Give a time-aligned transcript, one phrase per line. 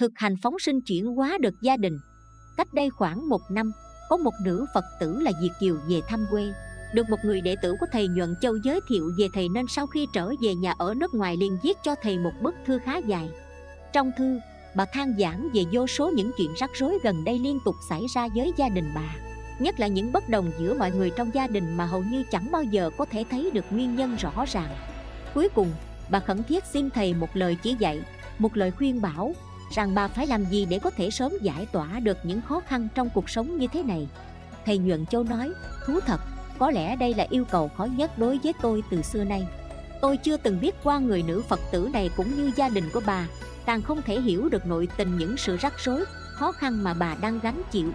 [0.00, 1.98] thực hành phóng sinh chuyển hóa được gia đình.
[2.56, 3.72] Cách đây khoảng một năm,
[4.08, 6.52] có một nữ Phật tử là Diệt Kiều về thăm quê.
[6.94, 9.86] Được một người đệ tử của thầy Nhuận Châu giới thiệu về thầy nên sau
[9.86, 12.96] khi trở về nhà ở nước ngoài liền viết cho thầy một bức thư khá
[12.96, 13.30] dài.
[13.92, 14.38] Trong thư,
[14.76, 18.02] bà than giảng về vô số những chuyện rắc rối gần đây liên tục xảy
[18.14, 19.14] ra với gia đình bà.
[19.58, 22.50] Nhất là những bất đồng giữa mọi người trong gia đình mà hầu như chẳng
[22.52, 24.76] bao giờ có thể thấy được nguyên nhân rõ ràng.
[25.34, 25.70] Cuối cùng,
[26.10, 28.02] bà khẩn thiết xin thầy một lời chỉ dạy,
[28.38, 29.34] một lời khuyên bảo
[29.70, 32.88] rằng bà phải làm gì để có thể sớm giải tỏa được những khó khăn
[32.94, 34.08] trong cuộc sống như thế này.
[34.66, 35.52] Thầy Nhuận Châu nói,
[35.86, 36.20] thú thật,
[36.58, 39.46] có lẽ đây là yêu cầu khó nhất đối với tôi từ xưa nay.
[40.00, 43.00] Tôi chưa từng biết qua người nữ Phật tử này cũng như gia đình của
[43.06, 43.26] bà,
[43.66, 47.14] càng không thể hiểu được nội tình những sự rắc rối, khó khăn mà bà
[47.14, 47.92] đang gánh chịu.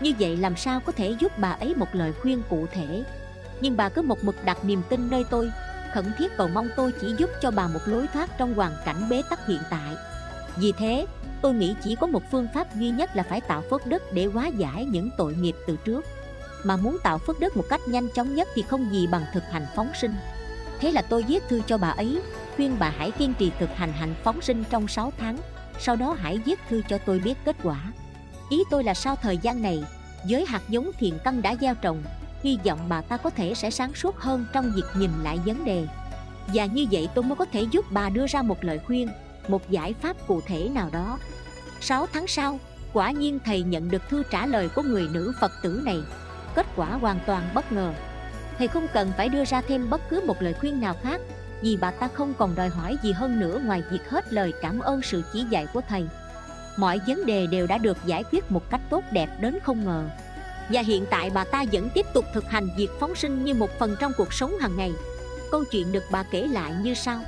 [0.00, 3.04] Như vậy làm sao có thể giúp bà ấy một lời khuyên cụ thể?
[3.60, 5.52] Nhưng bà cứ một mực đặt niềm tin nơi tôi,
[5.94, 9.08] khẩn thiết cầu mong tôi chỉ giúp cho bà một lối thoát trong hoàn cảnh
[9.08, 9.96] bế tắc hiện tại.
[10.56, 11.06] Vì thế,
[11.42, 14.24] tôi nghĩ chỉ có một phương pháp duy nhất là phải tạo phước đức để
[14.24, 16.04] hóa giải những tội nghiệp từ trước.
[16.64, 19.42] Mà muốn tạo phước đức một cách nhanh chóng nhất thì không gì bằng thực
[19.50, 20.14] hành phóng sinh.
[20.80, 22.22] Thế là tôi viết thư cho bà ấy,
[22.56, 25.38] khuyên bà hãy kiên trì thực hành hành phóng sinh trong 6 tháng,
[25.78, 27.92] sau đó hãy viết thư cho tôi biết kết quả.
[28.50, 29.84] Ý tôi là sau thời gian này,
[30.28, 32.02] với hạt giống thiện căn đã gieo trồng,
[32.42, 35.64] hy vọng bà ta có thể sẽ sáng suốt hơn trong việc nhìn lại vấn
[35.64, 35.86] đề.
[36.54, 39.08] Và như vậy tôi mới có thể giúp bà đưa ra một lời khuyên,
[39.48, 41.18] một giải pháp cụ thể nào đó.
[41.80, 42.58] 6 tháng sau,
[42.92, 45.98] quả nhiên thầy nhận được thư trả lời của người nữ Phật tử này.
[46.54, 47.92] Kết quả hoàn toàn bất ngờ.
[48.58, 51.20] Thầy không cần phải đưa ra thêm bất cứ một lời khuyên nào khác,
[51.62, 54.78] vì bà ta không còn đòi hỏi gì hơn nữa ngoài việc hết lời cảm
[54.78, 56.06] ơn sự chỉ dạy của thầy.
[56.76, 60.08] Mọi vấn đề đều đã được giải quyết một cách tốt đẹp đến không ngờ.
[60.68, 63.70] Và hiện tại bà ta vẫn tiếp tục thực hành việc phóng sinh như một
[63.78, 64.92] phần trong cuộc sống hàng ngày.
[65.50, 67.20] Câu chuyện được bà kể lại như sau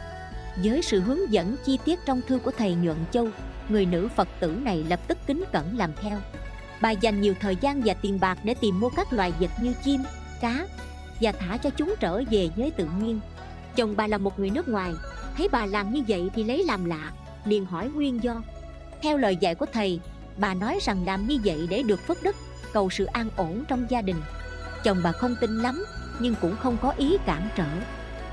[0.56, 3.28] với sự hướng dẫn chi tiết trong thư của thầy Nhuận Châu,
[3.68, 6.18] người nữ Phật tử này lập tức kính cẩn làm theo.
[6.80, 9.74] Bà dành nhiều thời gian và tiền bạc để tìm mua các loài vật như
[9.84, 10.02] chim,
[10.40, 10.66] cá
[11.20, 13.20] và thả cho chúng trở về với tự nhiên.
[13.76, 14.92] Chồng bà là một người nước ngoài,
[15.36, 17.12] thấy bà làm như vậy thì lấy làm lạ,
[17.44, 18.42] liền hỏi nguyên do.
[19.02, 20.00] Theo lời dạy của thầy,
[20.36, 22.36] bà nói rằng làm như vậy để được phước đức,
[22.72, 24.16] cầu sự an ổn trong gia đình.
[24.84, 25.84] Chồng bà không tin lắm,
[26.20, 27.68] nhưng cũng không có ý cản trở.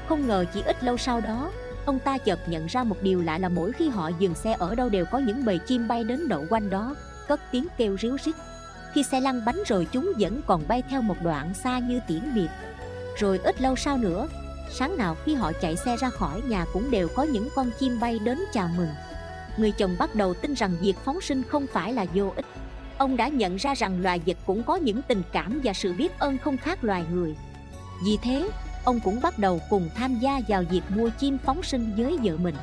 [0.09, 1.51] Không ngờ chỉ ít lâu sau đó,
[1.85, 4.75] Ông ta chợt nhận ra một điều lạ là mỗi khi họ dừng xe ở
[4.75, 6.95] đâu đều có những bầy chim bay đến đậu quanh đó,
[7.27, 8.35] cất tiếng kêu ríu rít.
[8.93, 12.33] Khi xe lăn bánh rồi chúng vẫn còn bay theo một đoạn xa như tiễn
[12.35, 12.49] biệt.
[13.17, 14.27] Rồi ít lâu sau nữa,
[14.71, 17.99] sáng nào khi họ chạy xe ra khỏi nhà cũng đều có những con chim
[17.99, 18.89] bay đến chào mừng.
[19.57, 22.45] Người chồng bắt đầu tin rằng việc phóng sinh không phải là vô ích.
[22.97, 26.19] Ông đã nhận ra rằng loài vật cũng có những tình cảm và sự biết
[26.19, 27.35] ơn không khác loài người.
[28.05, 28.49] Vì thế,
[28.83, 32.37] ông cũng bắt đầu cùng tham gia vào việc mua chim phóng sinh với vợ
[32.37, 32.55] mình.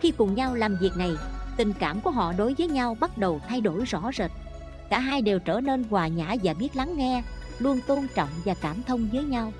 [0.00, 1.10] Khi cùng nhau làm việc này,
[1.56, 4.30] tình cảm của họ đối với nhau bắt đầu thay đổi rõ rệt.
[4.90, 7.22] Cả hai đều trở nên hòa nhã và biết lắng nghe,
[7.58, 9.52] luôn tôn trọng và cảm thông với nhau.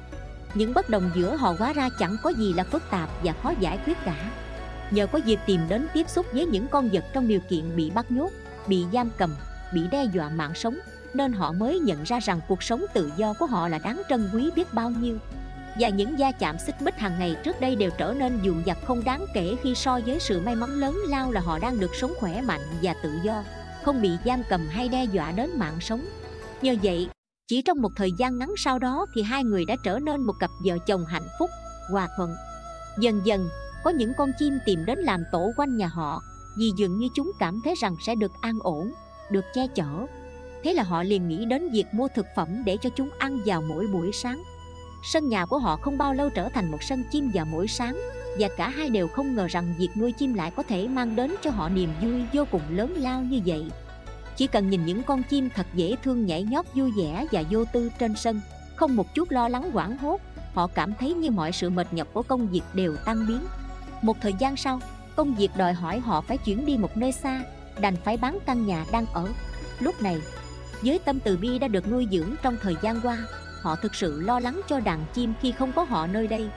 [0.55, 3.53] Những bất đồng giữa họ hóa ra chẳng có gì là phức tạp và khó
[3.61, 4.31] giải quyết cả.
[4.91, 7.91] Nhờ có dịp tìm đến tiếp xúc với những con vật trong điều kiện bị
[7.91, 8.31] bắt nhốt,
[8.67, 9.35] bị giam cầm,
[9.75, 10.79] bị đe dọa mạng sống,
[11.15, 14.31] nên họ mới nhận ra rằng cuộc sống tự do của họ là đáng trân
[14.33, 15.19] quý biết bao nhiêu
[15.79, 18.79] và những gia chạm xích mích hàng ngày trước đây đều trở nên dùn dặt
[18.85, 21.91] không đáng kể khi so với sự may mắn lớn lao là họ đang được
[21.95, 23.45] sống khỏe mạnh và tự do,
[23.83, 26.07] không bị giam cầm hay đe dọa đến mạng sống.
[26.63, 27.09] Nhờ vậy,
[27.49, 30.35] chỉ trong một thời gian ngắn sau đó thì hai người đã trở nên một
[30.41, 31.51] cặp vợ chồng hạnh phúc,
[31.91, 32.35] hòa thuận.
[32.99, 33.49] Dần dần,
[33.85, 36.23] có những con chim tìm đến làm tổ quanh nhà họ
[36.59, 38.93] vì dường như chúng cảm thấy rằng sẽ được an ổn,
[39.31, 40.07] được che chở.
[40.65, 43.63] Thế là họ liền nghĩ đến việc mua thực phẩm để cho chúng ăn vào
[43.63, 44.43] mỗi buổi sáng
[45.03, 48.01] Sân nhà của họ không bao lâu trở thành một sân chim vào mỗi sáng
[48.39, 51.35] Và cả hai đều không ngờ rằng việc nuôi chim lại có thể mang đến
[51.43, 53.65] cho họ niềm vui vô cùng lớn lao như vậy.
[54.37, 57.65] Chỉ cần nhìn những con chim thật dễ thương nhảy nhót vui vẻ và vô
[57.73, 58.41] tư trên sân
[58.77, 60.21] Không một chút lo lắng hoảng hốt
[60.55, 63.41] Họ cảm thấy như mọi sự mệt nhọc của công việc đều tan biến.
[64.03, 64.81] Một thời gian sau,
[65.17, 67.45] công việc đòi hỏi họ phải chuyển đi một nơi xa
[67.81, 69.29] Đành phải bán căn nhà đang ở.
[69.81, 70.21] Lúc này,
[70.83, 73.19] với tâm từ bi đã được nuôi dưỡng trong thời gian qua
[73.63, 76.49] họ thực sự lo lắng cho đàn chim khi không có họ nơi đây.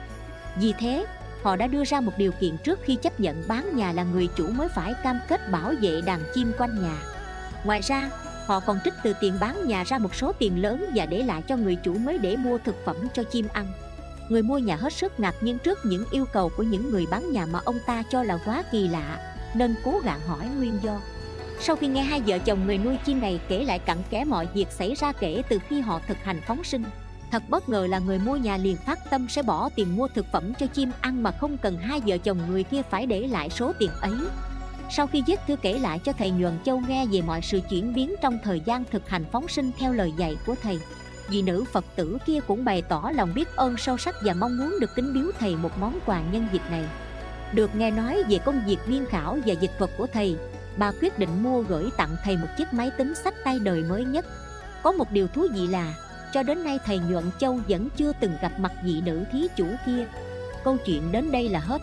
[0.60, 1.06] Vì thế,
[1.42, 4.28] họ đã đưa ra một điều kiện trước khi chấp nhận bán nhà là người
[4.36, 6.96] chủ mới phải cam kết bảo vệ đàn chim quanh nhà.
[7.64, 8.10] Ngoài ra,
[8.46, 11.42] họ còn trích từ tiền bán nhà ra một số tiền lớn và để lại
[11.48, 13.66] cho người chủ mới để mua thực phẩm cho chim ăn.
[14.28, 17.32] Người mua nhà hết sức ngạc nhiên trước những yêu cầu của những người bán
[17.32, 21.00] nhà mà ông ta cho là quá kỳ lạ, nên cố gắng hỏi nguyên do
[21.60, 24.48] sau khi nghe hai vợ chồng người nuôi chim này kể lại cặn kẽ mọi
[24.54, 26.84] việc xảy ra kể từ khi họ thực hành phóng sinh,
[27.30, 30.26] Thật bất ngờ là người mua nhà liền phát tâm sẽ bỏ tiền mua thực
[30.32, 33.50] phẩm cho chim ăn mà không cần hai vợ chồng người kia phải để lại
[33.50, 34.14] số tiền ấy.
[34.90, 37.94] Sau khi viết thư kể lại cho thầy Nhuận Châu nghe về mọi sự chuyển
[37.94, 40.78] biến trong thời gian thực hành phóng sinh theo lời dạy của thầy,
[41.28, 44.58] Vị nữ Phật tử kia cũng bày tỏ lòng biết ơn sâu sắc và mong
[44.58, 46.84] muốn được kính biếu thầy một món quà nhân dịp này.
[47.52, 50.36] Được nghe nói về công việc biên khảo và dịch thuật của thầy
[50.78, 54.04] Bà quyết định mua gửi tặng thầy một chiếc máy tính sách tay đời mới
[54.04, 54.26] nhất.
[54.82, 55.94] Có một điều thú vị là,
[56.32, 59.66] cho đến nay thầy Nhuận Châu vẫn chưa từng gặp mặt vị nữ thí chủ
[59.86, 60.06] kia.
[60.64, 61.82] Câu chuyện đến đây là hết.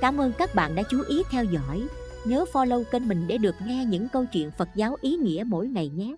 [0.00, 1.86] Cảm ơn các bạn đã chú ý theo dõi.
[2.24, 5.66] Nhớ follow kênh mình để được nghe những câu chuyện Phật giáo ý nghĩa mỗi
[5.66, 6.16] ngày nhé.